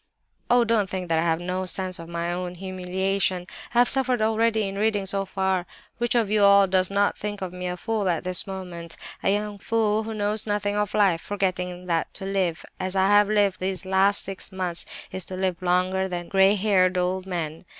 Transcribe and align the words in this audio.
"Oh, 0.49 0.63
don't 0.63 0.89
think 0.89 1.09
that 1.09 1.19
I 1.19 1.21
have 1.21 1.39
no 1.39 1.67
sense 1.67 1.99
of 1.99 2.09
my 2.09 2.33
own 2.33 2.55
humiliation! 2.55 3.45
I 3.75 3.77
have 3.77 3.87
suffered 3.87 4.19
already 4.19 4.67
in 4.67 4.75
reading 4.79 5.05
so 5.05 5.25
far. 5.25 5.67
Which 5.99 6.15
of 6.15 6.31
you 6.31 6.43
all 6.43 6.65
does 6.65 6.89
not 6.89 7.15
think 7.19 7.39
me 7.51 7.67
a 7.67 7.77
fool 7.77 8.09
at 8.09 8.23
this 8.23 8.47
moment—a 8.47 9.29
young 9.29 9.59
fool 9.59 10.01
who 10.01 10.15
knows 10.15 10.47
nothing 10.47 10.75
of 10.75 10.95
life—forgetting 10.95 11.85
that 11.85 12.11
to 12.15 12.25
live 12.25 12.65
as 12.79 12.95
I 12.95 13.09
have 13.09 13.29
lived 13.29 13.59
these 13.59 13.85
last 13.85 14.23
six 14.23 14.51
months 14.51 14.87
is 15.11 15.23
to 15.25 15.35
live 15.35 15.61
longer 15.61 16.07
than 16.07 16.29
grey 16.29 16.55
haired 16.55 16.97
old 16.97 17.27
men. 17.27 17.65